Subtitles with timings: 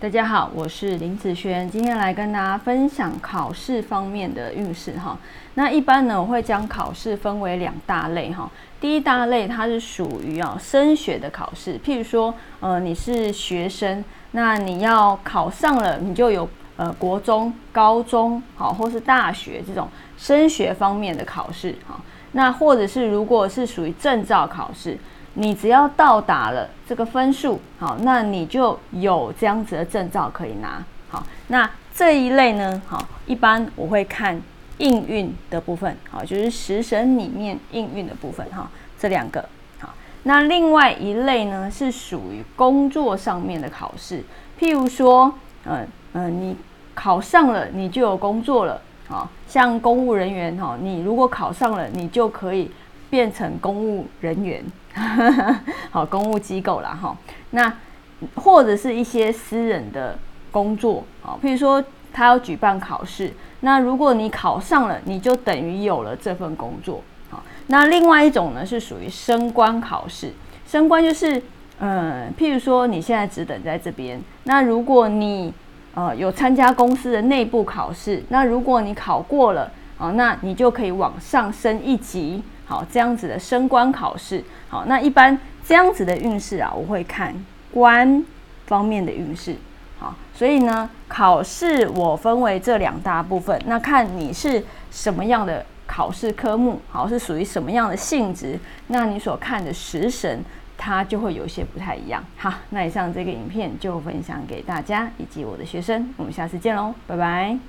[0.00, 5.18] 大家好，我是林子轩，今天来跟大家分享考试方面的运势哈。
[5.56, 8.50] 那一般呢，我会将考试分为两大类哈。
[8.80, 16.48] 第一大类它是属于啊升学的考试，譬如说，呃，你是学生，那你要考上了，你就有
[16.78, 19.86] 呃国中、高中好，或是大学这种
[20.16, 22.00] 升学方面的考试哈。
[22.32, 24.96] 那或者是如果是属于证照考试。
[25.34, 30.82] 你只要到达了这个分数，好，那你就有这样子的证照可以拿。
[31.08, 34.40] 好，那这一类呢，好，一般我会看
[34.78, 39.44] 应运的部分，好，就是食神里面应运的部分，哈，这两个。
[39.78, 44.22] 好，那另外一类呢，是属于工作上面的考试，
[44.58, 45.32] 譬如说，
[45.64, 46.56] 嗯嗯，你
[46.94, 52.70] 考上了，你就有工作了，好，像公务人员，哈，你如果考上了，你就可以
[53.10, 54.64] 变成公务人员。
[55.90, 57.16] 好，公务机构啦，哈，
[57.50, 57.72] 那
[58.34, 60.18] 或者是一些私人的
[60.50, 70.32] 工作，好，譬如说他要举办考试，那如果你考上了，你就等于有了这份工作，好，那另外一种呢是属于升官考试，
[70.66, 71.40] 升官就是，
[71.78, 75.54] 嗯，譬如说你现在只等在这边，那如果你
[75.94, 82.42] 呃有参加公司的内部考试，那如果你考过了，啊，那你就可以往上升一级。
[82.70, 87.34] 好，这样子的升官考试，好，那一般这样子的运势啊，我会看
[87.72, 88.24] 官
[88.66, 89.56] 方面的运势，
[89.98, 100.44] 好，所以呢，考试我分为这两大部分，那看你是什么样的考试科目，好，是属于什么样的性质，那你所看的食神，
[100.78, 102.24] 它就会有些不太一样。
[102.38, 107.60] 好，那以上这个影片就分享给大家以及我的学生，我们下次见喽，拜拜。